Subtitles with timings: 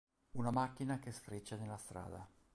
[0.31, 2.27] Una macchina che freccia nella strada.